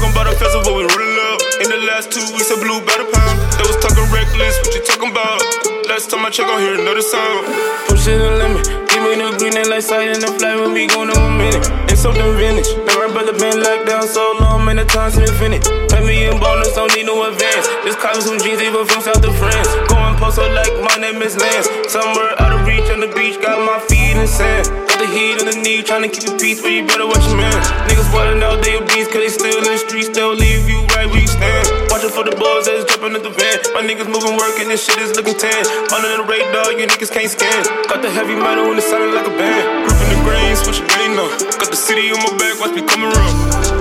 [0.00, 1.38] talking about festival, we rolling up.
[1.60, 3.36] In the last two weeks, I blew about a pound.
[3.60, 5.40] They was talking reckless, what you talking about?
[5.88, 7.44] Last time I check, I hear another sound.
[7.84, 10.88] Pushing the limit, give me the green and light side in the flight when we
[10.88, 11.68] going to a minute.
[11.92, 12.70] And something vintage.
[12.88, 15.68] Never brother been locked down so long, many times infinite.
[15.92, 17.68] Pay me in bonus, don't need no advance.
[17.84, 19.68] Just copy some jeans, even from South to France.
[19.92, 21.68] Going post like my name is Lance.
[21.92, 24.24] Somewhere out of reach on the beach, got my feet in
[25.00, 25.08] the sand.
[25.08, 27.52] Got the heat underneath, trying to keep the peace, but you better watch your man.
[27.88, 31.08] Niggas falling out, they obese, cause they still in the streets, they'll leave you right
[31.08, 31.64] where you stand.
[31.88, 33.56] Watching for the balls that's jumping at the van.
[33.72, 35.64] My niggas moving, working, this shit is looking tan.
[35.92, 37.64] Under the radar, you niggas can't scan.
[37.88, 39.88] Got the heavy metal when it sounding like a band.
[39.88, 41.28] Gripping the grain, switching lane now.
[41.56, 43.34] Got the city on my back, watch me coming around.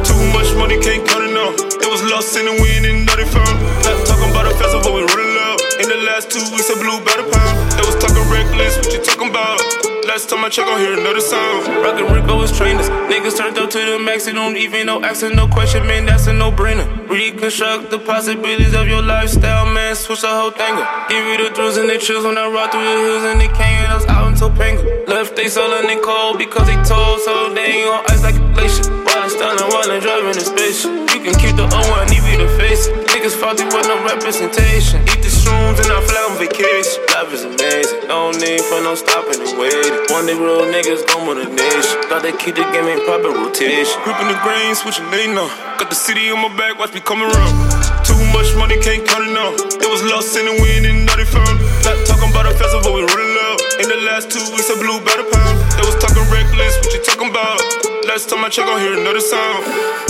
[0.08, 1.52] Too much money, can't cut it now.
[1.52, 3.56] It was lost in the wind and nothing found.
[3.84, 5.60] Not talking about a festival, we rolling up.
[5.84, 7.56] In the last two weeks, I blew about a pound.
[7.76, 9.69] They was talking reckless, what you talking about?
[10.10, 11.68] Last time I check, I hear another sound.
[11.86, 12.90] Rockin' Rico was trainers.
[13.14, 16.26] Niggas turned up to the max, and don't even no accent, no question, man, that's
[16.26, 16.90] a no brainer.
[17.08, 21.10] Reconstruct the possibilities of your lifestyle, man, switch the whole thing up.
[21.10, 23.50] Give you the thrills and the chills when I ride through the hills and the
[23.54, 25.08] canyons out in Topanga.
[25.08, 28.54] Left they sullen and cold because they told, so they ain't on ice like a
[28.58, 28.90] glacier.
[29.30, 30.90] Stunning while I'm driving a spaceship.
[31.14, 32.88] You can keep the O, I need you to face.
[33.14, 35.04] Niggas faulty with no representation.
[35.04, 37.09] Eat the shrooms and I fly on vacation.
[37.30, 39.94] Life is amazing, no need for no stopping and waiting.
[40.10, 42.02] One day real niggas gon' win the nation.
[42.10, 43.94] Thought they keep the game in proper rotation.
[44.02, 45.46] Gripping the grain, switching lane now.
[45.78, 47.54] Got the city on my back, watch me coming around.
[48.02, 49.54] Too much money, can't count it now.
[49.54, 51.62] It was lost in the wind and nothing found.
[51.86, 53.62] Not talking about a festival, we rolling up.
[53.78, 55.54] In the last two weeks, I blew about a pound.
[55.78, 57.62] They was talking reckless, what you talking about?
[58.10, 60.09] Last time I check, I hear another sound.